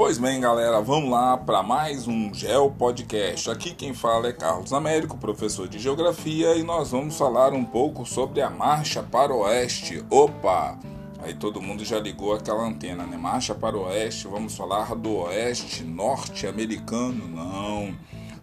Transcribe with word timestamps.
Pois 0.00 0.16
bem, 0.16 0.40
galera, 0.40 0.80
vamos 0.80 1.10
lá 1.10 1.36
para 1.36 1.62
mais 1.62 2.08
um 2.08 2.32
Geo 2.32 2.70
Podcast. 2.70 3.50
Aqui 3.50 3.74
quem 3.74 3.92
fala 3.92 4.28
é 4.28 4.32
Carlos 4.32 4.72
Américo, 4.72 5.18
professor 5.18 5.68
de 5.68 5.78
Geografia, 5.78 6.54
e 6.54 6.62
nós 6.62 6.92
vamos 6.92 7.18
falar 7.18 7.52
um 7.52 7.62
pouco 7.62 8.06
sobre 8.06 8.40
a 8.40 8.48
marcha 8.48 9.02
para 9.02 9.30
o 9.30 9.40
oeste. 9.40 10.02
Opa! 10.08 10.78
Aí 11.22 11.34
todo 11.34 11.60
mundo 11.60 11.84
já 11.84 12.00
ligou 12.00 12.32
aquela 12.32 12.66
antena, 12.66 13.04
né? 13.04 13.18
Marcha 13.18 13.54
para 13.54 13.76
o 13.76 13.82
oeste, 13.82 14.26
vamos 14.26 14.56
falar 14.56 14.94
do 14.94 15.16
oeste 15.16 15.84
norte-americano? 15.84 17.28
Não. 17.28 17.94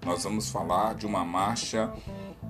Nós 0.05 0.25
vamos 0.25 0.51
falar 0.51 0.93
de 0.93 1.07
uma 1.07 1.25
marcha 1.25 1.91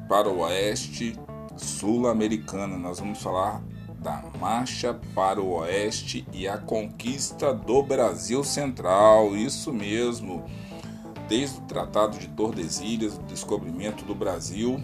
para 0.10 0.28
o 0.28 0.40
oeste 0.40 1.18
sul-americana. 1.56 2.78
Nós 2.78 3.00
vamos 3.00 3.22
falar 3.22 3.64
da 4.00 4.24
marcha 4.40 5.00
para 5.14 5.42
o 5.42 5.54
oeste 5.58 6.28
e 6.32 6.48
a 6.48 6.58
conquista 6.58 7.54
do 7.54 7.82
Brasil 7.84 8.44
Central. 8.44 9.36
Isso 9.36 9.74
mesmo. 9.74 10.44
Desde 11.28 11.58
o 11.58 11.62
Tratado 11.62 12.18
de 12.18 12.28
Tordesilhas, 12.30 13.18
o 13.18 13.24
descobrimento 13.24 14.06
do 14.06 14.16
Brasil, 14.16 14.82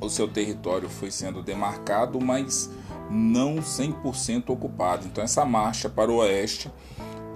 o 0.00 0.08
seu 0.08 0.28
território 0.28 0.88
foi 0.88 1.10
sendo 1.10 1.42
demarcado, 1.42 2.20
mas 2.20 2.70
não 3.10 3.56
100% 3.56 4.50
ocupado. 4.50 5.06
Então 5.06 5.22
essa 5.22 5.44
marcha 5.44 5.88
para 5.88 6.10
o 6.10 6.16
oeste 6.16 6.70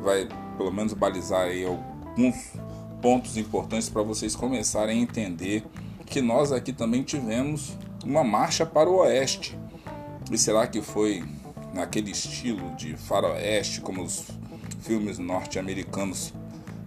vai 0.03 0.29
pelo 0.57 0.71
menos 0.71 0.93
balizar 0.93 1.43
aí 1.43 1.67
alguns 1.67 2.53
pontos 3.03 3.37
importantes 3.37 3.89
para 3.89 4.03
vocês 4.03 4.37
começarem 4.37 5.01
a 5.01 5.03
entender 5.03 5.65
que 6.07 6.21
nós 6.21 6.53
aqui 6.53 6.73
também 6.73 7.03
tivemos 7.03 7.77
uma 8.05 8.23
marcha 8.23 8.65
para 8.65 8.89
o 8.89 8.99
oeste. 8.99 9.59
E 10.31 10.39
será 10.39 10.67
que 10.67 10.81
foi 10.81 11.23
naquele 11.73 12.11
estilo 12.11 12.75
de 12.77 12.97
faroeste, 12.97 13.81
como 13.81 14.03
os 14.03 14.25
filmes 14.81 15.19
norte-americanos 15.19 16.33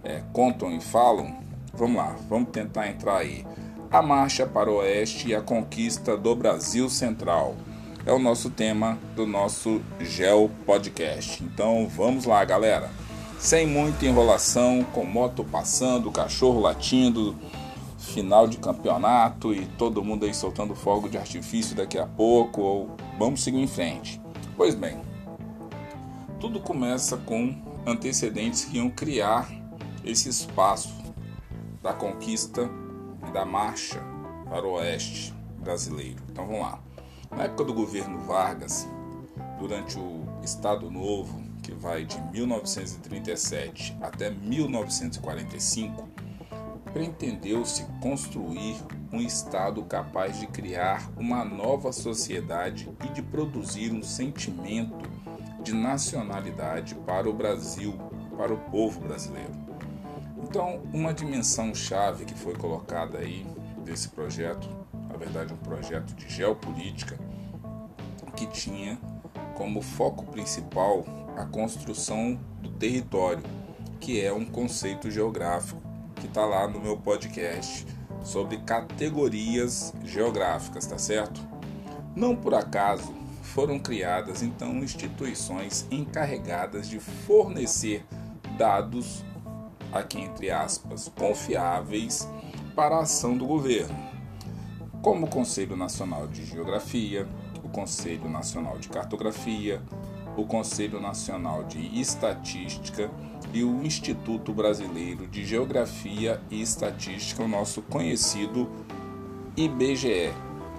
é, 0.02 0.22
contam 0.32 0.74
e 0.76 0.80
falam? 0.80 1.38
Vamos 1.74 1.96
lá, 1.96 2.16
vamos 2.28 2.50
tentar 2.50 2.88
entrar 2.88 3.18
aí. 3.18 3.46
A 3.90 4.02
Marcha 4.02 4.46
para 4.46 4.70
o 4.70 4.76
Oeste 4.76 5.28
e 5.28 5.34
a 5.34 5.40
Conquista 5.40 6.16
do 6.16 6.34
Brasil 6.34 6.90
Central. 6.90 7.56
É 8.04 8.12
o 8.12 8.18
nosso 8.18 8.50
tema 8.50 8.98
do 9.14 9.26
nosso 9.26 9.80
Geo 10.00 10.50
Podcast. 10.66 11.42
Então 11.42 11.86
vamos 11.88 12.24
lá, 12.24 12.44
galera. 12.44 12.90
Sem 13.38 13.66
muita 13.66 14.04
enrolação, 14.04 14.84
com 14.92 15.04
moto 15.04 15.44
passando, 15.44 16.10
cachorro 16.10 16.60
latindo, 16.60 17.36
final 18.08 18.48
de 18.48 18.58
campeonato 18.58 19.52
e 19.52 19.66
todo 19.66 20.02
mundo 20.02 20.24
aí 20.24 20.34
soltando 20.34 20.74
fogo 20.74 21.08
de 21.08 21.18
artifício 21.18 21.76
daqui 21.76 21.98
a 21.98 22.06
pouco, 22.06 22.60
ou 22.60 22.90
vamos 23.18 23.42
seguir 23.42 23.60
em 23.60 23.66
frente. 23.66 24.20
Pois 24.56 24.74
bem, 24.74 25.00
tudo 26.40 26.60
começa 26.60 27.16
com 27.16 27.54
antecedentes 27.86 28.64
que 28.64 28.78
iam 28.78 28.90
criar 28.90 29.48
esse 30.04 30.28
espaço 30.28 30.94
da 31.82 31.92
conquista 31.92 32.68
e 33.28 33.32
da 33.32 33.44
marcha 33.44 34.00
para 34.48 34.66
o 34.66 34.72
oeste 34.72 35.34
brasileiro. 35.60 36.22
Então 36.30 36.46
vamos 36.46 36.62
lá. 36.62 36.80
Na 37.30 37.44
época 37.44 37.64
do 37.64 37.74
governo 37.74 38.18
Vargas, 38.20 38.88
durante 39.58 39.98
o 39.98 40.24
Estado 40.42 40.90
Novo, 40.90 41.42
que 41.62 41.72
vai 41.72 42.04
de 42.04 42.20
1937 42.32 43.96
até 44.00 44.30
1945, 44.30 46.08
pretendeu-se 46.92 47.84
construir 48.00 48.76
um 49.12 49.20
Estado 49.20 49.82
capaz 49.84 50.38
de 50.38 50.46
criar 50.46 51.10
uma 51.16 51.44
nova 51.44 51.92
sociedade 51.92 52.90
e 53.04 53.08
de 53.08 53.22
produzir 53.22 53.92
um 53.92 54.02
sentimento 54.02 55.08
de 55.62 55.72
nacionalidade 55.72 56.94
para 56.94 57.28
o 57.28 57.32
Brasil, 57.32 57.94
para 58.36 58.52
o 58.52 58.58
povo 58.70 59.00
brasileiro. 59.00 59.52
Então, 60.42 60.82
uma 60.92 61.12
dimensão 61.12 61.74
chave 61.74 62.24
que 62.24 62.34
foi 62.34 62.54
colocada 62.54 63.18
aí 63.18 63.46
desse 63.84 64.08
projeto, 64.08 64.68
na 65.10 65.16
verdade, 65.16 65.52
um 65.52 65.58
projeto 65.58 66.14
de 66.14 66.28
geopolítica, 66.28 67.18
que 68.36 68.46
tinha 68.46 68.98
como 69.56 69.82
foco 69.82 70.24
principal 70.26 71.04
a 71.36 71.44
construção 71.44 72.38
do 72.62 72.70
território, 72.70 73.42
que 73.98 74.20
é 74.20 74.32
um 74.32 74.44
conceito 74.44 75.10
geográfico 75.10 75.87
que 76.18 76.26
está 76.26 76.44
lá 76.44 76.66
no 76.66 76.80
meu 76.80 76.96
podcast 76.96 77.86
sobre 78.22 78.58
categorias 78.58 79.94
geográficas, 80.04 80.86
tá 80.86 80.98
certo? 80.98 81.40
Não 82.14 82.34
por 82.34 82.54
acaso 82.54 83.14
foram 83.42 83.78
criadas 83.78 84.42
então 84.42 84.76
instituições 84.78 85.86
encarregadas 85.90 86.88
de 86.88 86.98
fornecer 86.98 88.04
dados, 88.56 89.24
aqui 89.92 90.20
entre 90.20 90.50
aspas, 90.50 91.10
confiáveis 91.16 92.28
para 92.74 92.96
a 92.96 93.02
ação 93.02 93.36
do 93.36 93.46
governo, 93.46 93.96
como 95.02 95.26
o 95.26 95.30
Conselho 95.30 95.76
Nacional 95.76 96.26
de 96.26 96.44
Geografia, 96.44 97.26
o 97.64 97.68
Conselho 97.68 98.28
Nacional 98.28 98.78
de 98.78 98.88
Cartografia, 98.88 99.80
o 100.36 100.44
Conselho 100.44 101.00
Nacional 101.00 101.64
de 101.64 102.00
Estatística 102.00 103.10
e 103.52 103.64
o 103.64 103.84
Instituto 103.84 104.52
Brasileiro 104.52 105.26
de 105.26 105.44
Geografia 105.44 106.40
e 106.50 106.60
Estatística, 106.60 107.42
o 107.42 107.48
nosso 107.48 107.82
conhecido 107.82 108.68
IBGE. 109.56 110.32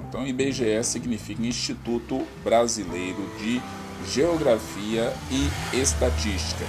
Então, 0.07 0.25
IBGE 0.25 0.81
significa 0.83 1.45
Instituto 1.45 2.25
Brasileiro 2.43 3.21
de 3.37 3.61
Geografia 4.07 5.13
e 5.29 5.49
Estatística. 5.77 6.65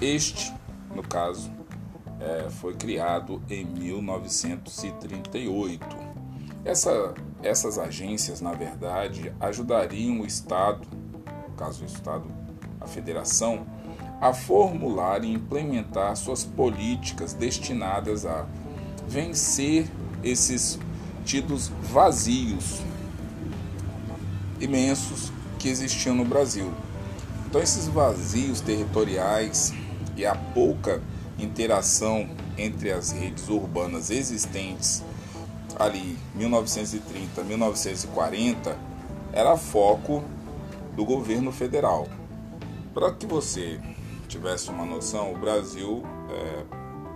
Este, 0.00 0.54
no 0.94 1.02
caso, 1.02 1.50
é, 2.20 2.48
foi 2.50 2.74
criado 2.74 3.42
em 3.48 3.64
1938. 3.64 5.86
Essa, 6.64 7.14
essas 7.42 7.78
agências, 7.78 8.40
na 8.40 8.52
verdade, 8.52 9.32
ajudariam 9.40 10.20
o 10.20 10.26
Estado, 10.26 10.86
no 11.48 11.54
caso 11.54 11.82
o 11.82 11.86
Estado, 11.86 12.30
a 12.80 12.86
Federação, 12.86 13.66
a 14.20 14.32
formular 14.32 15.22
e 15.24 15.32
implementar 15.32 16.16
suas 16.16 16.44
políticas 16.44 17.32
destinadas 17.32 18.26
a 18.26 18.46
vencer 19.06 19.86
esses 20.22 20.78
tidos 21.24 21.70
vazios 21.82 22.80
imensos 24.60 25.32
que 25.58 25.68
existiam 25.68 26.14
no 26.14 26.24
Brasil. 26.24 26.72
Então, 27.46 27.60
esses 27.62 27.86
vazios 27.86 28.60
territoriais 28.60 29.72
e 30.16 30.26
a 30.26 30.34
pouca 30.34 31.00
interação 31.38 32.28
entre 32.56 32.90
as 32.90 33.12
redes 33.12 33.48
urbanas 33.48 34.10
existentes 34.10 35.04
ali 35.78 36.18
1930, 36.34 37.44
1940 37.44 38.76
era 39.32 39.56
foco 39.56 40.24
do 40.96 41.04
governo 41.04 41.52
federal. 41.52 42.08
Para 42.92 43.12
que 43.12 43.26
você 43.26 43.80
tivesse 44.28 44.70
uma 44.70 44.84
noção, 44.84 45.32
o 45.32 45.38
Brasil 45.38 46.04
é, 46.30 46.64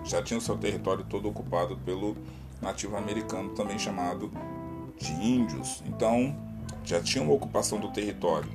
já 0.03 0.23
tinha 0.23 0.39
o 0.39 0.41
seu 0.41 0.57
território 0.57 1.05
todo 1.05 1.29
ocupado 1.29 1.77
pelo 1.77 2.17
nativo 2.61 2.97
americano, 2.97 3.51
também 3.51 3.79
chamado 3.79 4.33
de 4.99 5.13
índios. 5.13 5.83
Então, 5.87 6.35
já 6.85 7.01
tinha 7.01 7.23
uma 7.23 7.35
ocupação 7.35 7.79
do 7.79 7.91
território. 7.93 8.49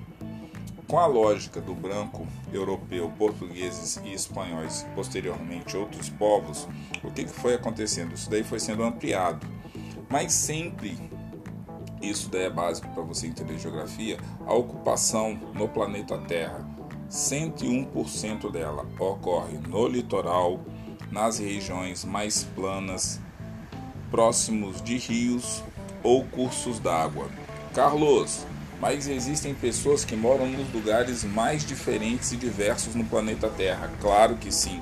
Com 0.88 0.98
a 0.98 1.06
lógica 1.06 1.60
do 1.60 1.76
branco 1.76 2.26
europeu, 2.52 3.12
portugueses 3.18 3.98
e 4.06 4.14
espanhóis, 4.14 4.86
posteriormente 4.96 5.76
outros 5.76 6.10
povos, 6.10 6.68
o 7.04 7.12
que 7.12 7.28
foi 7.28 7.54
acontecendo? 7.54 8.14
Isso 8.14 8.30
daí 8.30 8.44
foi 8.44 8.60
sendo 8.60 8.84
ampliado. 8.84 9.46
Mas 10.10 10.32
sempre, 10.32 10.98
isso 12.02 12.30
daí 12.30 12.44
é 12.44 12.50
básico 12.50 12.88
para 12.90 13.04
você 13.04 13.28
entender 13.28 13.60
geografia, 13.60 14.18
a 14.46 14.54
ocupação 14.54 15.38
no 15.54 15.68
planeta 15.68 16.18
Terra 16.20 16.67
101% 17.10 18.52
dela 18.52 18.86
ocorre 19.00 19.58
no 19.58 19.88
litoral, 19.88 20.60
nas 21.12 21.40
regiões 21.40 22.04
mais 22.04 22.44
planas, 22.44 23.20
próximos 24.12 24.82
de 24.82 24.98
rios 24.98 25.64
ou 26.04 26.24
cursos 26.26 26.80
d'água. 26.80 27.30
Carlos, 27.74 28.46
mas 28.80 29.08
existem 29.08 29.54
pessoas 29.54 30.04
que 30.06 30.16
moram 30.16 30.48
nos 30.48 30.72
lugares 30.74 31.24
mais 31.24 31.66
diferentes 31.66 32.32
e 32.32 32.38
diversos 32.38 32.94
no 32.94 33.06
planeta 33.06 33.50
Terra. 33.50 33.92
Claro 34.00 34.36
que 34.36 34.52
sim. 34.52 34.82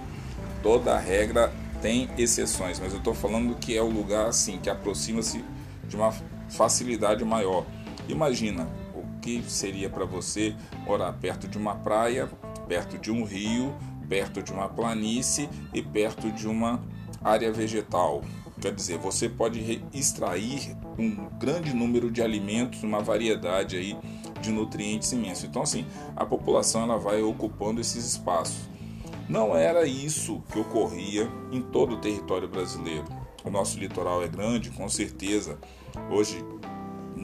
Toda 0.62 0.98
regra 0.98 1.54
tem 1.82 2.10
exceções, 2.18 2.80
mas 2.80 2.92
eu 2.92 2.98
estou 2.98 3.14
falando 3.14 3.56
que 3.56 3.78
é 3.78 3.82
o 3.82 3.90
lugar 3.90 4.28
assim 4.28 4.58
que 4.58 4.70
aproxima-se 4.70 5.44
de 5.88 5.96
uma 5.96 6.12
facilidade 6.50 7.24
maior. 7.24 7.66
Imagina, 8.08 8.68
que 9.26 9.42
seria 9.48 9.90
para 9.90 10.06
você 10.06 10.56
morar 10.86 11.12
perto 11.14 11.48
de 11.48 11.58
uma 11.58 11.74
praia, 11.74 12.30
perto 12.68 13.00
de 13.00 13.12
um 13.12 13.24
rio, 13.24 13.74
perto 14.08 14.44
de 14.44 14.54
uma 14.54 14.70
planície 14.70 15.50
e 15.74 15.82
perto 15.82 16.32
de 16.32 16.48
uma 16.48 16.80
área 17.24 17.52
vegetal. 17.52 18.22
Quer 18.62 18.72
dizer, 18.72 19.00
você 19.00 19.28
pode 19.28 19.84
extrair 19.92 20.78
um 20.98 21.28
grande 21.40 21.74
número 21.74 22.12
de 22.12 22.22
alimentos, 22.22 22.84
uma 22.84 23.02
variedade 23.02 23.76
aí 23.76 23.98
de 24.40 24.52
nutrientes 24.52 25.12
imenso. 25.12 25.48
Então, 25.48 25.64
assim, 25.64 25.88
a 26.16 26.24
população 26.24 26.84
ela 26.84 26.98
vai 26.98 27.24
ocupando 27.24 27.82
esses 27.82 28.06
espaços. 28.06 28.70
Não 29.28 29.56
era 29.56 29.88
isso 29.88 30.44
que 30.52 30.60
ocorria 30.60 31.28
em 31.52 31.64
todo 31.64 31.96
o 31.96 31.98
território 31.98 32.48
brasileiro. 32.48 33.06
O 33.44 33.50
nosso 33.50 33.80
litoral 33.80 34.24
é 34.24 34.28
grande, 34.28 34.70
com 34.70 34.88
certeza, 34.88 35.58
hoje 36.12 36.46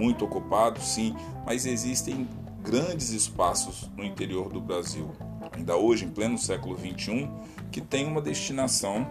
muito 0.02 0.26
ocupado, 0.26 0.82
sim, 0.82 1.16
mas 1.46 1.68
existem 1.68 2.28
grandes 2.64 3.12
espaços 3.12 3.90
no 3.96 4.04
interior 4.04 4.50
do 4.52 4.60
Brasil, 4.60 5.12
ainda 5.52 5.76
hoje, 5.76 6.06
em 6.06 6.10
pleno 6.10 6.40
século 6.40 6.76
XXI, 6.76 7.30
que 7.72 7.80
tem 7.80 8.08
uma 8.08 8.20
destinação, 8.20 9.06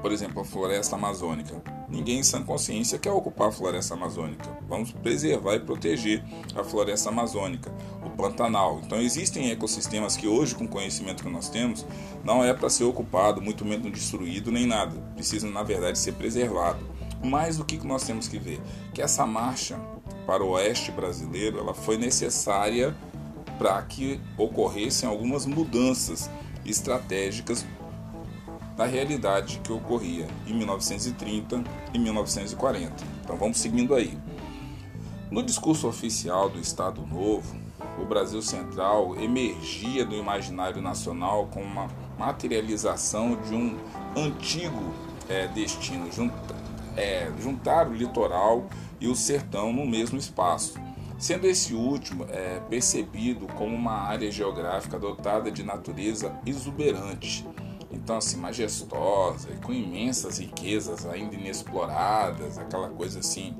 por 0.00 0.10
exemplo, 0.10 0.40
a 0.40 0.44
floresta 0.44 0.96
amazônica. 0.96 1.62
Ninguém 1.86 2.20
em 2.20 2.22
sã 2.22 2.42
consciência 2.42 2.98
quer 2.98 3.10
ocupar 3.10 3.48
a 3.48 3.52
floresta 3.52 3.94
amazônica. 3.94 4.48
Vamos 4.68 4.92
preservar 4.92 5.56
e 5.56 5.60
proteger 5.60 6.24
a 6.54 6.62
floresta 6.62 7.10
amazônica, 7.10 7.70
o 8.06 8.10
Pantanal. 8.10 8.80
Então 8.84 9.00
existem 9.00 9.50
ecossistemas 9.50 10.16
que 10.16 10.28
hoje, 10.28 10.54
com 10.54 10.64
o 10.64 10.68
conhecimento 10.68 11.24
que 11.24 11.28
nós 11.28 11.50
temos, 11.50 11.84
não 12.24 12.44
é 12.44 12.54
para 12.54 12.70
ser 12.70 12.84
ocupado, 12.84 13.42
muito 13.42 13.64
menos 13.64 13.90
destruído 13.90 14.52
nem 14.52 14.66
nada. 14.66 14.96
Precisam, 15.14 15.50
na 15.50 15.64
verdade, 15.64 15.98
ser 15.98 16.12
preservado. 16.12 16.99
Mas 17.22 17.58
o 17.60 17.64
que 17.64 17.76
nós 17.86 18.04
temos 18.04 18.28
que 18.28 18.38
ver? 18.38 18.60
Que 18.94 19.02
essa 19.02 19.26
marcha 19.26 19.78
para 20.26 20.42
o 20.42 20.50
oeste 20.50 20.90
brasileiro 20.90 21.58
ela 21.58 21.74
foi 21.74 21.96
necessária 21.96 22.96
para 23.58 23.80
que 23.82 24.20
ocorressem 24.38 25.08
algumas 25.08 25.44
mudanças 25.44 26.30
estratégicas 26.64 27.66
da 28.76 28.86
realidade 28.86 29.60
que 29.62 29.70
ocorria 29.70 30.26
em 30.46 30.54
1930 30.54 31.62
e 31.92 31.98
1940. 31.98 32.94
Então 33.22 33.36
vamos 33.36 33.58
seguindo 33.58 33.94
aí. 33.94 34.16
No 35.30 35.42
discurso 35.42 35.86
oficial 35.86 36.48
do 36.48 36.58
Estado 36.58 37.06
Novo, 37.06 37.54
o 38.00 38.04
Brasil 38.06 38.40
Central 38.40 39.14
emergia 39.20 40.04
do 40.04 40.14
imaginário 40.14 40.80
nacional 40.80 41.46
como 41.52 41.66
uma 41.66 41.88
materialização 42.18 43.36
de 43.42 43.54
um 43.54 43.78
antigo 44.16 44.94
é, 45.28 45.46
destino, 45.48 46.10
é, 47.00 47.32
juntar 47.40 47.88
o 47.88 47.94
litoral 47.94 48.66
e 49.00 49.08
o 49.08 49.14
sertão 49.14 49.72
no 49.72 49.86
mesmo 49.86 50.18
espaço, 50.18 50.78
sendo 51.18 51.46
esse 51.46 51.72
último 51.72 52.26
é, 52.28 52.60
percebido 52.68 53.46
como 53.54 53.74
uma 53.74 53.92
área 53.92 54.30
geográfica 54.30 54.98
dotada 54.98 55.50
de 55.50 55.62
natureza 55.62 56.38
exuberante, 56.44 57.46
então 57.90 58.18
assim 58.18 58.36
majestosa 58.36 59.48
e 59.50 59.56
com 59.64 59.72
imensas 59.72 60.38
riquezas 60.38 61.06
ainda 61.06 61.34
inexploradas, 61.34 62.58
aquela 62.58 62.90
coisa 62.90 63.20
assim 63.20 63.56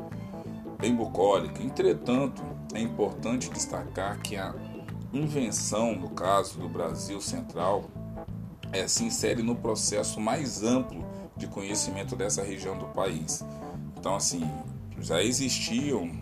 bem 0.79 0.95
bucólica. 0.95 1.63
Entretanto, 1.63 2.43
é 2.75 2.81
importante 2.81 3.51
destacar 3.51 4.19
que 4.21 4.37
a 4.37 4.55
invenção, 5.13 5.95
no 5.95 6.11
caso 6.11 6.59
do 6.59 6.69
Brasil 6.69 7.21
Central, 7.21 7.85
é, 8.73 8.87
se 8.87 9.05
insere 9.05 9.43
no 9.43 9.57
processo 9.57 10.21
mais 10.21 10.63
amplo 10.63 11.05
de 11.41 11.47
conhecimento 11.47 12.15
dessa 12.15 12.43
região 12.43 12.79
do 12.79 12.85
país. 12.87 13.43
Então, 13.99 14.15
assim, 14.15 14.49
já 15.01 15.23
existiam 15.23 16.13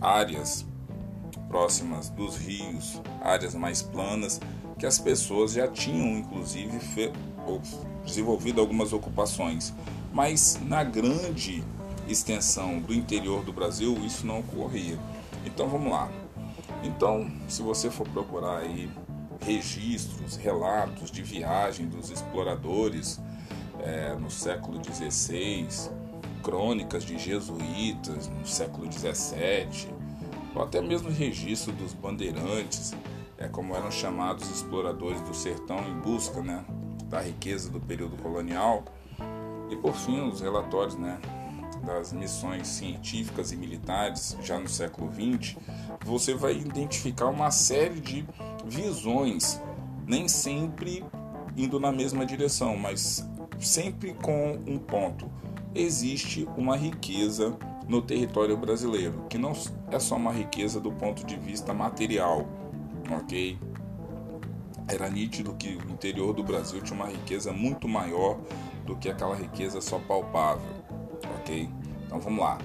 áreas 0.00 0.66
próximas 1.48 2.10
dos 2.10 2.36
rios, 2.36 3.00
áreas 3.22 3.54
mais 3.54 3.80
planas, 3.80 4.40
que 4.76 4.84
as 4.84 4.98
pessoas 4.98 5.52
já 5.52 5.68
tinham, 5.68 6.18
inclusive, 6.18 6.78
desenvolvido 8.04 8.60
algumas 8.60 8.92
ocupações. 8.92 9.72
Mas 10.12 10.58
na 10.66 10.82
grande 10.82 11.62
extensão 12.08 12.80
do 12.80 12.92
interior 12.92 13.44
do 13.44 13.52
Brasil, 13.52 13.96
isso 14.04 14.26
não 14.26 14.40
ocorria. 14.40 14.98
Então 15.46 15.68
vamos 15.68 15.92
lá. 15.92 16.10
Então, 16.82 17.30
se 17.48 17.62
você 17.62 17.90
for 17.90 18.08
procurar 18.08 18.58
aí 18.58 18.90
registros, 19.40 20.36
relatos 20.36 21.10
de 21.10 21.22
viagem 21.22 21.86
dos 21.86 22.10
exploradores 22.10 23.20
é, 23.80 24.14
no 24.14 24.30
século 24.30 24.80
XVI, 24.82 25.66
crônicas 26.42 27.04
de 27.04 27.18
jesuítas 27.18 28.28
no 28.28 28.46
século 28.46 28.90
XVII, 28.90 29.92
ou 30.54 30.62
até 30.62 30.80
mesmo 30.80 31.10
registro 31.10 31.72
dos 31.72 31.92
bandeirantes, 31.92 32.94
é, 33.36 33.48
como 33.48 33.74
eram 33.74 33.90
chamados 33.90 34.48
exploradores 34.50 35.20
do 35.22 35.34
sertão 35.34 35.78
em 35.88 35.94
busca 36.00 36.42
né, 36.42 36.64
da 37.04 37.20
riqueza 37.20 37.70
do 37.70 37.80
período 37.80 38.16
colonial, 38.22 38.84
e 39.70 39.76
por 39.76 39.94
fim 39.94 40.20
os 40.28 40.40
relatórios 40.40 40.96
né, 40.96 41.18
das 41.84 42.12
missões 42.12 42.66
científicas 42.66 43.52
e 43.52 43.56
militares 43.56 44.36
já 44.42 44.58
no 44.58 44.68
século 44.68 45.10
XX, 45.12 45.56
você 46.04 46.34
vai 46.34 46.56
identificar 46.56 47.26
uma 47.26 47.50
série 47.50 48.00
de 48.00 48.26
visões, 48.64 49.60
nem 50.06 50.28
sempre 50.28 51.04
indo 51.56 51.78
na 51.78 51.92
mesma 51.92 52.24
direção, 52.24 52.76
mas 52.76 53.28
sempre 53.58 54.14
com 54.14 54.58
um 54.66 54.78
ponto. 54.78 55.30
Existe 55.74 56.48
uma 56.56 56.76
riqueza 56.76 57.56
no 57.86 58.02
território 58.02 58.56
brasileiro, 58.56 59.24
que 59.28 59.38
não 59.38 59.52
é 59.90 59.98
só 59.98 60.16
uma 60.16 60.32
riqueza 60.32 60.80
do 60.80 60.92
ponto 60.92 61.24
de 61.24 61.36
vista 61.36 61.72
material, 61.72 62.46
ok? 63.10 63.58
Era 64.86 65.08
nítido 65.08 65.54
que 65.54 65.76
o 65.76 65.90
interior 65.90 66.34
do 66.34 66.42
Brasil 66.42 66.80
tinha 66.82 66.98
uma 66.98 67.08
riqueza 67.08 67.52
muito 67.52 67.88
maior 67.88 68.38
do 68.84 68.96
que 68.96 69.08
aquela 69.08 69.34
riqueza 69.34 69.80
só 69.80 69.98
palpável, 69.98 70.66
ok? 71.40 71.68
Então 72.06 72.20
vamos 72.20 72.40
lá. 72.40 72.58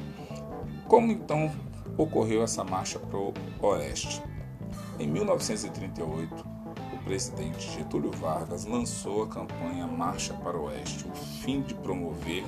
Como 0.87 1.11
então 1.11 1.51
ocorreu 1.97 2.43
essa 2.43 2.63
marcha 2.63 2.99
para 2.99 3.17
o 3.17 3.33
oeste? 3.61 4.21
Em 4.99 5.07
1938, 5.07 6.52
presidente 7.03 7.71
Getúlio 7.71 8.11
Vargas 8.11 8.65
lançou 8.65 9.23
a 9.23 9.27
campanha 9.27 9.85
Marcha 9.85 10.33
para 10.35 10.57
o 10.57 10.65
Oeste, 10.65 11.05
o 11.07 11.13
fim 11.13 11.61
de 11.61 11.73
promover, 11.73 12.43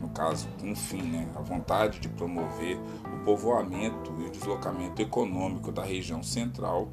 no 0.00 0.08
caso, 0.08 0.48
um 0.62 0.74
fim, 0.74 1.02
né, 1.02 1.28
a 1.34 1.40
vontade 1.40 2.00
de 2.00 2.08
promover 2.08 2.78
o 3.04 3.24
povoamento 3.24 4.12
e 4.18 4.24
o 4.24 4.30
deslocamento 4.30 5.00
econômico 5.00 5.70
da 5.70 5.82
região 5.82 6.22
central, 6.22 6.88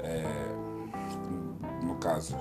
é, 0.00 0.24
no 1.82 1.96
caso, 1.96 2.36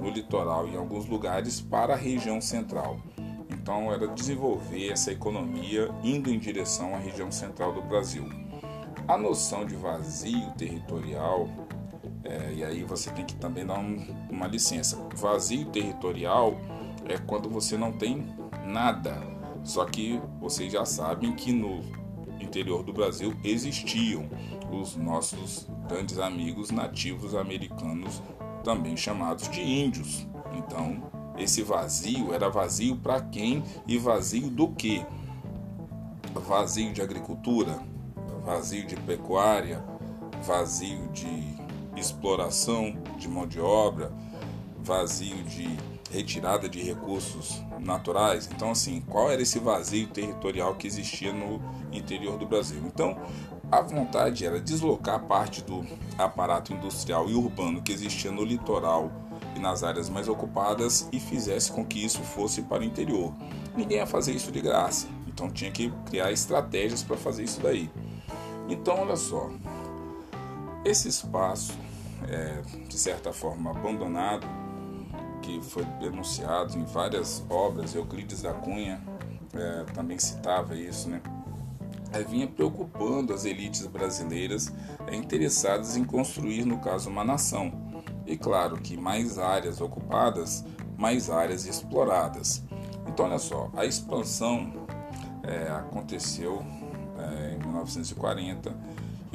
no 0.00 0.10
litoral 0.10 0.66
e 0.68 0.72
em 0.72 0.76
alguns 0.76 1.06
lugares, 1.06 1.60
para 1.60 1.94
a 1.94 1.96
região 1.96 2.40
central. 2.40 2.98
Então, 3.50 3.92
era 3.92 4.08
desenvolver 4.08 4.90
essa 4.90 5.12
economia 5.12 5.88
indo 6.02 6.30
em 6.30 6.38
direção 6.38 6.94
à 6.94 6.98
região 6.98 7.30
central 7.30 7.72
do 7.72 7.82
Brasil. 7.82 8.24
A 9.06 9.16
noção 9.16 9.64
de 9.64 9.76
vazio 9.76 10.50
territorial 10.52 11.48
é, 12.24 12.52
e 12.54 12.64
aí 12.64 12.84
você 12.84 13.10
tem 13.10 13.24
que 13.24 13.34
também 13.34 13.66
dar 13.66 13.78
um, 13.78 13.98
uma 14.30 14.46
licença. 14.46 14.96
Vazio 15.14 15.66
territorial 15.66 16.56
é 17.08 17.18
quando 17.18 17.48
você 17.48 17.76
não 17.76 17.92
tem 17.92 18.26
nada. 18.64 19.20
Só 19.64 19.84
que 19.84 20.20
vocês 20.40 20.72
já 20.72 20.84
sabem 20.84 21.34
que 21.34 21.52
no 21.52 21.80
interior 22.40 22.82
do 22.82 22.92
Brasil 22.92 23.34
existiam 23.44 24.28
os 24.70 24.96
nossos 24.96 25.66
grandes 25.88 26.18
amigos 26.18 26.70
nativos 26.70 27.34
americanos, 27.34 28.22
também 28.64 28.96
chamados 28.96 29.48
de 29.48 29.60
índios. 29.60 30.26
Então, 30.54 31.02
esse 31.36 31.62
vazio 31.62 32.32
era 32.32 32.48
vazio 32.48 32.96
para 32.96 33.20
quem 33.20 33.62
e 33.86 33.98
vazio 33.98 34.48
do 34.48 34.68
que? 34.68 35.04
Vazio 36.34 36.92
de 36.92 37.02
agricultura, 37.02 37.78
vazio 38.44 38.86
de 38.86 38.96
pecuária, 38.96 39.84
vazio 40.42 41.08
de 41.08 41.61
exploração 41.96 42.96
de 43.18 43.28
mão 43.28 43.46
de 43.46 43.60
obra, 43.60 44.12
vazio 44.78 45.42
de 45.44 45.68
retirada 46.10 46.68
de 46.68 46.82
recursos 46.82 47.62
naturais. 47.80 48.48
Então, 48.54 48.70
assim, 48.70 49.00
qual 49.08 49.30
era 49.30 49.40
esse 49.40 49.58
vazio 49.58 50.06
territorial 50.08 50.74
que 50.74 50.86
existia 50.86 51.32
no 51.32 51.60
interior 51.90 52.36
do 52.36 52.46
Brasil? 52.46 52.82
Então, 52.84 53.16
a 53.70 53.80
vontade 53.80 54.44
era 54.44 54.60
deslocar 54.60 55.20
parte 55.24 55.62
do 55.62 55.84
aparato 56.18 56.72
industrial 56.74 57.30
e 57.30 57.34
urbano 57.34 57.80
que 57.80 57.92
existia 57.92 58.30
no 58.30 58.44
litoral 58.44 59.10
e 59.56 59.58
nas 59.58 59.82
áreas 59.82 60.10
mais 60.10 60.28
ocupadas 60.28 61.08
e 61.10 61.18
fizesse 61.18 61.72
com 61.72 61.84
que 61.84 62.04
isso 62.04 62.20
fosse 62.20 62.62
para 62.62 62.82
o 62.82 62.84
interior. 62.84 63.32
Ninguém 63.74 63.98
ia 63.98 64.06
fazer 64.06 64.32
isso 64.32 64.52
de 64.52 64.60
graça, 64.60 65.08
então 65.26 65.50
tinha 65.50 65.70
que 65.70 65.90
criar 66.04 66.30
estratégias 66.30 67.02
para 67.02 67.16
fazer 67.16 67.44
isso 67.44 67.60
daí. 67.62 67.90
Então, 68.68 69.00
olha 69.00 69.16
só, 69.16 69.50
esse 70.84 71.08
espaço, 71.08 71.78
é, 72.28 72.60
de 72.88 72.98
certa 72.98 73.32
forma 73.32 73.70
abandonado, 73.70 74.46
que 75.40 75.60
foi 75.60 75.84
denunciado 76.00 76.78
em 76.78 76.84
várias 76.84 77.44
obras, 77.50 77.94
Euclides 77.94 78.42
da 78.42 78.52
Cunha 78.52 79.02
é, 79.54 79.84
também 79.92 80.18
citava 80.18 80.74
isso, 80.76 81.08
né? 81.08 81.20
É, 82.12 82.22
vinha 82.22 82.46
preocupando 82.46 83.32
as 83.32 83.44
elites 83.44 83.86
brasileiras 83.86 84.72
é, 85.06 85.14
interessadas 85.14 85.96
em 85.96 86.04
construir, 86.04 86.64
no 86.64 86.78
caso, 86.78 87.08
uma 87.08 87.24
nação. 87.24 87.72
E 88.26 88.36
claro 88.36 88.76
que 88.76 88.96
mais 88.96 89.38
áreas 89.38 89.80
ocupadas, 89.80 90.64
mais 90.96 91.30
áreas 91.30 91.66
exploradas. 91.66 92.62
Então, 93.06 93.26
olha 93.26 93.38
só, 93.38 93.70
a 93.76 93.84
expansão 93.84 94.86
é, 95.42 95.70
aconteceu 95.70 96.62
é, 97.18 97.54
em 97.54 97.58
1940 97.58 98.70
e 98.70 98.91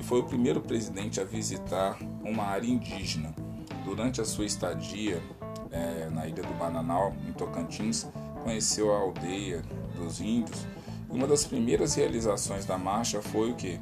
foi 0.07 0.21
o 0.21 0.23
primeiro 0.23 0.61
presidente 0.61 1.19
a 1.19 1.25
visitar 1.25 1.97
uma 2.23 2.43
área 2.43 2.65
indígena. 2.65 3.35
Durante 3.83 4.21
a 4.21 4.25
sua 4.25 4.45
estadia 4.45 5.21
é, 5.69 6.09
na 6.09 6.25
ilha 6.25 6.41
do 6.43 6.53
Bananal, 6.53 7.13
em 7.27 7.33
Tocantins, 7.33 8.07
conheceu 8.41 8.93
a 8.93 8.99
aldeia 8.99 9.61
dos 9.97 10.21
índios. 10.21 10.65
Uma 11.09 11.27
das 11.27 11.43
primeiras 11.43 11.95
realizações 11.95 12.65
da 12.65 12.77
marcha 12.77 13.21
foi 13.21 13.51
o 13.51 13.55
que? 13.55 13.81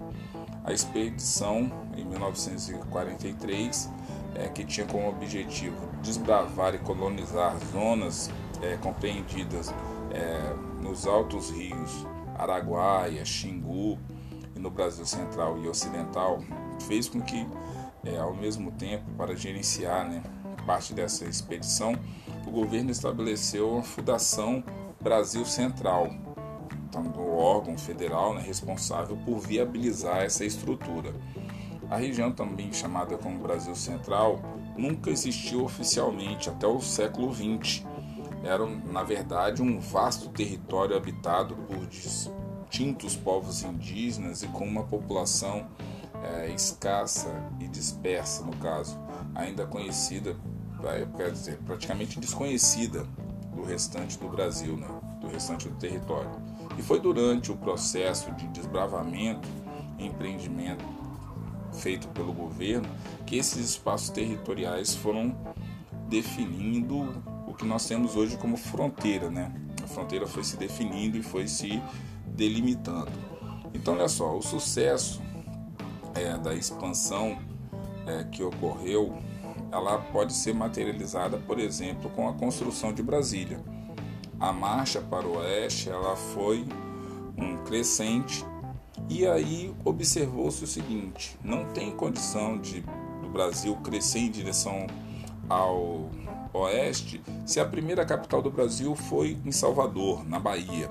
A 0.63 0.73
expedição 0.73 1.71
em 1.95 2.03
1943, 2.03 3.91
é, 4.33 4.47
que 4.49 4.65
tinha 4.65 4.87
como 4.87 5.07
objetivo 5.07 5.75
desbravar 6.01 6.73
e 6.73 6.79
colonizar 6.79 7.55
zonas 7.71 8.31
é, 8.63 8.77
compreendidas 8.77 9.71
é, 10.11 10.55
nos 10.81 11.05
altos 11.05 11.51
rios 11.51 12.07
Araguaia, 12.37 13.23
Xingu 13.23 13.97
no 14.65 14.71
Brasil 14.71 15.05
Central 15.05 15.59
e 15.59 15.67
Ocidental, 15.67 16.39
fez 16.87 17.07
com 17.07 17.21
que, 17.21 17.47
é, 18.03 18.17
ao 18.17 18.33
mesmo 18.33 18.71
tempo, 18.71 19.05
para 19.15 19.35
gerenciar 19.35 20.09
né, 20.09 20.23
parte 20.65 20.91
dessa 20.91 21.25
expedição, 21.25 21.95
o 22.47 22.51
governo 22.51 22.89
estabeleceu 22.89 23.77
a 23.77 23.83
Fundação 23.83 24.63
Brasil 24.99 25.45
Central, 25.45 26.09
então, 26.89 27.03
o 27.15 27.37
órgão 27.37 27.77
federal 27.77 28.33
né, 28.33 28.41
responsável 28.41 29.15
por 29.17 29.39
viabilizar 29.39 30.23
essa 30.23 30.43
estrutura. 30.43 31.13
A 31.89 31.97
região, 31.97 32.31
também 32.31 32.73
chamada 32.73 33.17
como 33.17 33.37
Brasil 33.37 33.75
Central, 33.75 34.39
nunca 34.75 35.11
existiu 35.11 35.63
oficialmente 35.63 36.49
até 36.49 36.65
o 36.65 36.81
século 36.81 37.31
XX. 37.31 37.85
Era, 38.43 38.65
na 38.65 39.03
verdade, 39.03 39.61
um 39.61 39.79
vasto 39.79 40.29
território 40.29 40.97
habitado 40.97 41.55
por 41.55 41.85
distintos 42.75 43.15
povos 43.15 43.63
indígenas 43.63 44.43
e 44.43 44.47
com 44.47 44.65
uma 44.65 44.83
população 44.83 45.65
é, 46.21 46.49
escassa 46.49 47.33
e 47.57 47.69
dispersa, 47.69 48.43
no 48.43 48.53
caso, 48.57 48.99
ainda 49.33 49.65
conhecida, 49.65 50.35
quer 51.15 51.31
dizer, 51.31 51.57
praticamente 51.65 52.19
desconhecida 52.19 53.07
do 53.55 53.63
restante 53.63 54.19
do 54.19 54.27
Brasil, 54.27 54.75
né, 54.75 54.87
do 55.21 55.27
restante 55.29 55.69
do 55.69 55.75
território. 55.77 56.29
E 56.77 56.81
foi 56.81 56.99
durante 56.99 57.49
o 57.49 57.55
processo 57.55 58.29
de 58.33 58.45
desbravamento 58.47 59.47
e 59.97 60.07
empreendimento 60.07 60.83
feito 61.71 62.09
pelo 62.09 62.33
governo 62.33 62.89
que 63.25 63.37
esses 63.37 63.69
espaços 63.69 64.09
territoriais 64.09 64.93
foram 64.93 65.33
definindo 66.09 67.23
o 67.47 67.53
que 67.53 67.63
nós 67.63 67.87
temos 67.87 68.17
hoje 68.17 68.35
como 68.35 68.57
fronteira, 68.57 69.29
né? 69.29 69.49
A 69.81 69.87
fronteira 69.87 70.27
foi 70.27 70.43
se 70.43 70.57
definindo 70.57 71.17
e 71.17 71.23
foi 71.23 71.47
se 71.47 71.81
delimitando. 72.35 73.11
Então, 73.73 73.95
olha 73.95 74.07
só, 74.07 74.37
o 74.37 74.41
sucesso 74.41 75.21
é, 76.13 76.37
da 76.37 76.53
expansão 76.53 77.37
é, 78.05 78.23
que 78.25 78.43
ocorreu, 78.43 79.17
ela 79.71 79.97
pode 79.97 80.33
ser 80.33 80.53
materializada, 80.53 81.37
por 81.37 81.59
exemplo, 81.59 82.09
com 82.11 82.29
a 82.29 82.33
construção 82.33 82.93
de 82.93 83.01
Brasília. 83.01 83.59
A 84.39 84.53
marcha 84.53 85.01
para 85.01 85.27
o 85.27 85.37
oeste, 85.37 85.89
ela 85.89 86.15
foi 86.15 86.65
um 87.37 87.57
crescente 87.63 88.45
e 89.09 89.25
aí 89.25 89.73
observou-se 89.83 90.63
o 90.63 90.67
seguinte: 90.67 91.37
não 91.43 91.65
tem 91.65 91.91
condição 91.91 92.57
de 92.57 92.83
do 93.21 93.29
Brasil 93.29 93.75
crescer 93.77 94.19
em 94.19 94.31
direção 94.31 94.87
ao 95.49 96.09
oeste 96.53 97.21
se 97.45 97.59
a 97.59 97.65
primeira 97.65 98.05
capital 98.05 98.41
do 98.41 98.49
Brasil 98.49 98.95
foi 98.95 99.37
em 99.43 99.51
Salvador, 99.51 100.27
na 100.27 100.39
Bahia. 100.39 100.89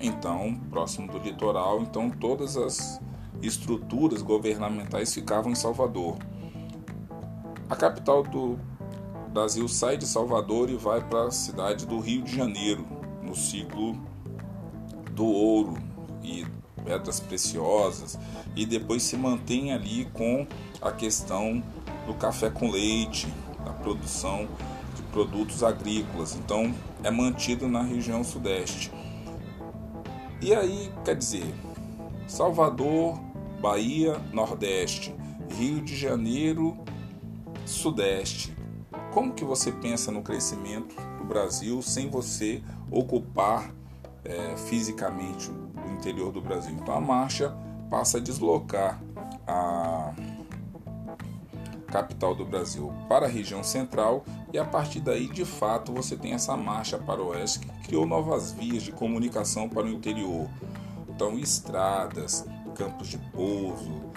Então, 0.00 0.58
próximo 0.70 1.12
do 1.12 1.18
litoral, 1.18 1.82
então 1.82 2.08
todas 2.08 2.56
as 2.56 3.00
estruturas 3.42 4.22
governamentais 4.22 5.12
ficavam 5.12 5.52
em 5.52 5.54
Salvador. 5.54 6.16
A 7.68 7.76
capital 7.76 8.22
do 8.22 8.58
Brasil 9.30 9.68
sai 9.68 9.96
de 9.96 10.06
Salvador 10.06 10.70
e 10.70 10.76
vai 10.76 11.02
para 11.02 11.26
a 11.26 11.30
cidade 11.30 11.86
do 11.86 12.00
Rio 12.00 12.22
de 12.22 12.34
Janeiro, 12.34 12.86
no 13.22 13.34
ciclo 13.34 13.94
do 15.12 15.26
ouro 15.26 15.74
e 16.22 16.46
pedras 16.84 17.20
preciosas, 17.20 18.18
e 18.56 18.64
depois 18.64 19.02
se 19.02 19.16
mantém 19.16 19.72
ali 19.72 20.06
com 20.06 20.46
a 20.80 20.90
questão 20.90 21.62
do 22.06 22.14
café 22.14 22.48
com 22.48 22.70
leite, 22.70 23.28
da 23.64 23.72
produção 23.72 24.48
de 24.96 25.02
produtos 25.12 25.62
agrícolas. 25.62 26.34
Então 26.34 26.74
é 27.04 27.10
mantido 27.10 27.68
na 27.68 27.82
região 27.82 28.24
sudeste. 28.24 28.90
E 30.42 30.54
aí, 30.54 30.90
quer 31.04 31.14
dizer, 31.14 31.54
Salvador, 32.26 33.20
Bahia, 33.60 34.18
Nordeste, 34.32 35.14
Rio 35.50 35.82
de 35.82 35.94
Janeiro, 35.94 36.78
Sudeste. 37.66 38.56
Como 39.12 39.34
que 39.34 39.44
você 39.44 39.70
pensa 39.70 40.10
no 40.10 40.22
crescimento 40.22 40.94
do 41.18 41.24
Brasil 41.24 41.82
sem 41.82 42.08
você 42.08 42.62
ocupar 42.90 43.70
é, 44.24 44.56
fisicamente 44.56 45.50
o 45.50 45.92
interior 45.92 46.32
do 46.32 46.40
Brasil? 46.40 46.72
Então 46.72 46.94
a 46.94 47.00
marcha 47.00 47.54
passa 47.90 48.16
a 48.16 48.20
deslocar 48.20 48.98
a 49.46 50.14
capital 51.88 52.34
do 52.34 52.46
Brasil 52.46 52.90
para 53.08 53.26
a 53.26 53.28
região 53.28 53.62
central 53.62 54.24
e 54.52 54.58
a 54.58 54.64
partir 54.64 55.00
daí 55.00 55.28
de 55.28 55.44
fato 55.44 55.92
você 55.92 56.16
tem 56.16 56.32
essa 56.32 56.56
marcha 56.56 56.98
para 56.98 57.22
o 57.22 57.28
oeste 57.28 57.60
que 57.60 57.68
criou 57.84 58.06
novas 58.06 58.52
vias 58.52 58.82
de 58.82 58.92
comunicação 58.92 59.68
para 59.68 59.84
o 59.84 59.88
interior. 59.88 60.48
Então 61.08 61.38
estradas, 61.38 62.46
campos 62.74 63.08
de 63.08 63.18
pouso, 63.18 64.10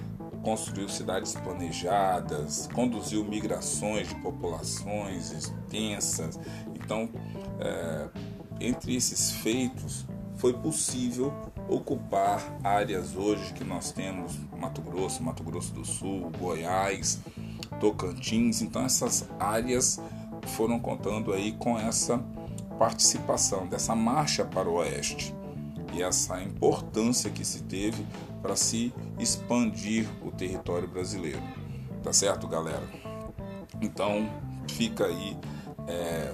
construiu 0.43 0.89
cidades 0.89 1.33
planejadas, 1.35 2.69
conduziu 2.73 3.23
migrações 3.23 4.09
de 4.09 4.15
populações 4.15 5.31
extensas. 5.31 6.39
Então, 6.75 7.09
é, 7.59 8.09
entre 8.59 8.95
esses 8.95 9.31
feitos, 9.31 10.05
foi 10.35 10.53
possível 10.53 11.33
ocupar 11.69 12.57
áreas 12.63 13.15
hoje 13.15 13.53
que 13.53 13.63
nós 13.63 13.91
temos 13.91 14.37
Mato 14.59 14.81
Grosso, 14.81 15.23
Mato 15.23 15.43
Grosso 15.43 15.73
do 15.73 15.85
Sul, 15.85 16.29
Goiás, 16.37 17.19
Tocantins. 17.79 18.61
Então 18.61 18.83
essas 18.83 19.25
áreas 19.39 20.01
foram 20.47 20.79
contando 20.79 21.33
aí 21.33 21.51
com 21.53 21.77
essa 21.77 22.17
participação 22.77 23.67
dessa 23.67 23.95
marcha 23.95 24.43
para 24.43 24.69
o 24.69 24.75
oeste 24.75 25.33
e 25.93 26.01
essa 26.01 26.41
importância 26.41 27.29
que 27.29 27.45
se 27.45 27.63
teve 27.63 28.05
para 28.41 28.55
se 28.55 28.93
expandir 29.19 30.07
o 30.23 30.31
território 30.31 30.87
brasileiro. 30.87 31.41
Tá 32.01 32.11
certo, 32.11 32.47
galera? 32.47 32.83
Então 33.81 34.27
fica 34.67 35.05
aí 35.05 35.37
é, 35.87 36.33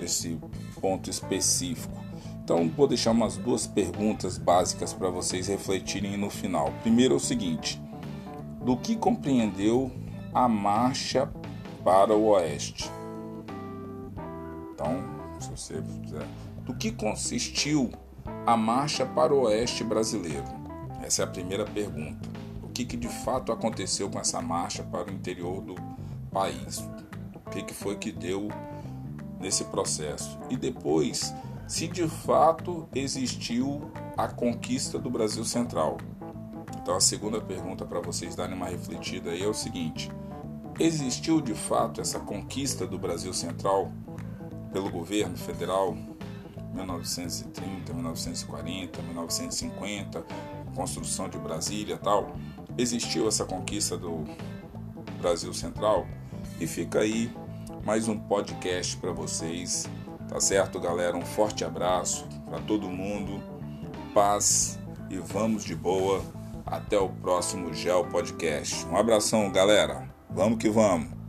esse 0.00 0.38
ponto 0.80 1.08
específico. 1.08 2.02
Então 2.44 2.68
vou 2.68 2.88
deixar 2.88 3.12
umas 3.12 3.36
duas 3.36 3.66
perguntas 3.66 4.36
básicas 4.36 4.92
para 4.92 5.08
vocês 5.08 5.46
refletirem 5.46 6.16
no 6.16 6.28
final. 6.28 6.72
Primeiro 6.82 7.14
é 7.14 7.16
o 7.16 7.20
seguinte: 7.20 7.80
do 8.64 8.76
que 8.76 8.96
compreendeu 8.96 9.90
a 10.34 10.48
marcha 10.48 11.30
para 11.84 12.14
o 12.14 12.28
oeste? 12.28 12.90
Então, 14.72 15.02
se 15.40 15.50
você 15.50 15.82
quiser, 16.02 16.26
do 16.64 16.74
que 16.74 16.92
consistiu 16.92 17.90
a 18.46 18.56
marcha 18.56 19.04
para 19.04 19.34
o 19.34 19.42
oeste 19.42 19.84
brasileiro? 19.84 20.44
Essa 21.02 21.22
é 21.22 21.24
a 21.24 21.28
primeira 21.28 21.64
pergunta. 21.64 22.28
O 22.62 22.68
que, 22.68 22.84
que 22.84 22.96
de 22.96 23.08
fato 23.08 23.52
aconteceu 23.52 24.08
com 24.08 24.18
essa 24.18 24.40
marcha 24.40 24.82
para 24.82 25.10
o 25.10 25.14
interior 25.14 25.60
do 25.60 25.74
país? 26.30 26.78
O 27.34 27.50
que, 27.50 27.62
que 27.62 27.74
foi 27.74 27.96
que 27.96 28.10
deu 28.10 28.48
nesse 29.40 29.64
processo? 29.64 30.38
E 30.48 30.56
depois, 30.56 31.34
se 31.66 31.88
de 31.88 32.08
fato 32.08 32.88
existiu 32.94 33.90
a 34.16 34.28
conquista 34.28 34.98
do 34.98 35.10
Brasil 35.10 35.44
Central. 35.44 35.98
Então, 36.80 36.96
a 36.96 37.00
segunda 37.00 37.40
pergunta 37.40 37.84
para 37.84 38.00
vocês 38.00 38.34
darem 38.34 38.54
uma 38.54 38.66
refletida 38.66 39.30
aí 39.30 39.42
é 39.42 39.48
o 39.48 39.54
seguinte: 39.54 40.10
existiu 40.82 41.40
de 41.40 41.54
fato 41.54 42.00
essa 42.00 42.18
conquista 42.18 42.84
do 42.86 42.98
Brasil 42.98 43.32
Central 43.32 43.92
pelo 44.72 44.90
governo 44.90 45.36
federal? 45.36 45.96
1930, 46.74 47.92
1940, 47.92 49.02
1950, 49.02 50.24
construção 50.74 51.28
de 51.28 51.38
Brasília 51.38 51.96
tal. 51.96 52.34
Existiu 52.76 53.28
essa 53.28 53.44
conquista 53.44 53.96
do 53.96 54.24
Brasil 55.20 55.54
Central? 55.54 56.06
E 56.60 56.66
fica 56.66 57.00
aí 57.00 57.30
mais 57.84 58.08
um 58.08 58.18
podcast 58.18 58.96
para 58.96 59.12
vocês. 59.12 59.88
Tá 60.28 60.40
certo, 60.40 60.80
galera? 60.80 61.16
Um 61.16 61.24
forte 61.24 61.64
abraço 61.64 62.26
para 62.46 62.58
todo 62.60 62.88
mundo. 62.88 63.40
Paz 64.12 64.80
e 65.08 65.18
vamos 65.18 65.62
de 65.62 65.76
boa. 65.76 66.24
Até 66.66 66.98
o 66.98 67.08
próximo 67.08 67.72
Gel 67.72 68.06
Podcast. 68.06 68.86
Um 68.86 68.96
abração, 68.96 69.52
galera. 69.52 70.11
Vamos 70.34 70.58
que 70.58 70.70
vamos. 70.70 71.21